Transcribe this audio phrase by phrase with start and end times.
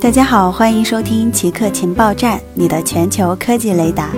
[0.00, 4.10] 大家好，欢迎收听奇客情报站，你的全球科技雷达。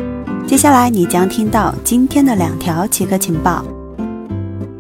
[0.46, 3.64] 接下来你将听到今天的两条奇客情报：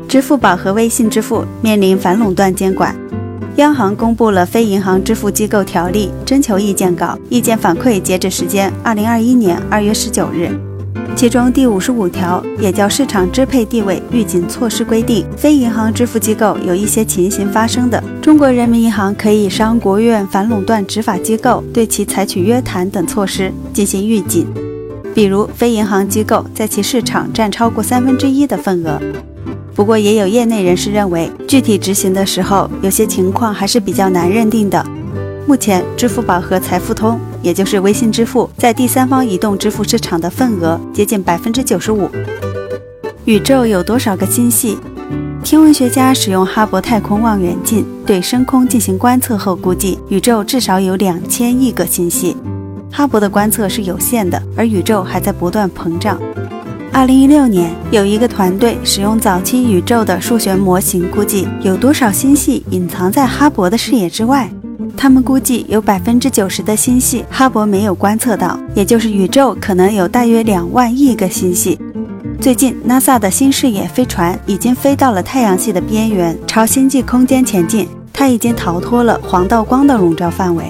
[0.08, 2.94] 支付宝和微信支付面临反垄断监管。
[3.56, 10.48] 央行公布了《非银行支付机构条例》征求意见稿，意见反馈截止时间二零二一年二月十九日。
[11.18, 24.46] 其中第五十五条也叫市场支配地位预警措施规定，非银行支付机构有一些情形发生的，中国人民银行可以商国务院反垄断执法机构对其采取约谈等措施进行预警。
[25.12, 29.00] 比如，非银行机构在其市场占超过三分之一的份额。
[29.74, 34.86] 不过，也有业内人士认为，具体执行的时候，有些情况还是比较难认定的。
[35.48, 42.06] 目前，支付宝和财付通，也就是微信支付，在第三方移动支付市场的份额接近百分之九十五。
[43.24, 44.76] 宇宙有多少个星系？
[45.42, 52.36] 天文学家使用哈勃太空望远镜对深空进行观测后，估计宇宙至少有两千亿个星系。
[52.92, 56.20] 哈勃的观测是有限的，而宇宙还在不断膨胀。
[56.92, 64.50] 二零一六年，有一个团队使用早期宇宙的数学模型，估计有多少星系隐藏在哈勃的视野之外。
[64.96, 71.78] 他们估计有百分之九十的星系哈勃没有观测到，也就是宇宙可能有大约两万亿个星系。
[72.40, 77.88] 最近，NASA 的新视野飞船已经飞到了太阳系的边缘，朝星际空间前进。
[78.12, 80.64] 它已经逃脱了黄道光的笼罩范围。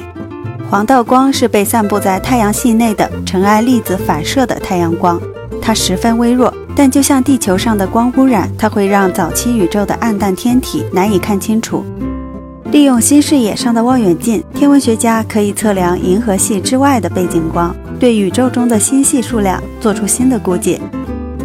[0.70, 5.19] 黄道光是被散布在太阳系内的尘埃粒子反射的太阳光。
[5.61, 11.84] 它十分微弱，但就像地球上的光污染，它会让早期宇宙的暗淡天体难以看清楚。
[12.70, 20.78] 利用新视野上的望远镜，天文学家可以测量银河系之外的背景光，对宇宙中的星系数量做出新的估计。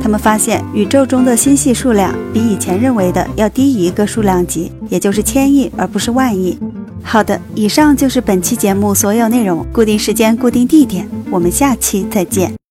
[0.01, 6.59] 他们发现，宇宙中的星系数量比以前认为的要低一个数量级，也就是千亿，而不是万亿。
[7.01, 9.65] 好的，以上就是本期节目所有内容。
[9.71, 12.53] 固定时间，固定地点，我们下期再见。